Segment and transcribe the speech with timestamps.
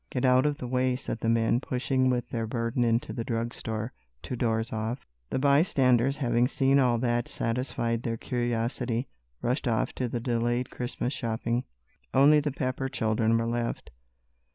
[0.09, 3.53] "Get out of the way!" said the men, pushing with their burden into the drug
[3.53, 3.93] store,
[4.23, 5.05] two doors off.
[5.29, 9.07] The bystanders, having seen all that satisfied their curiosity,
[9.43, 11.65] rushed off to the delayed Christmas shopping.
[12.15, 13.91] Only the Pepper children were left.